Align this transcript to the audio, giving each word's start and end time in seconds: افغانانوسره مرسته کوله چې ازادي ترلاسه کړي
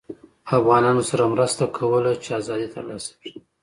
افغانانوسره 0.57 1.25
مرسته 1.33 1.63
کوله 1.77 2.11
چې 2.23 2.29
ازادي 2.41 2.67
ترلاسه 2.75 3.11
کړي 3.19 3.31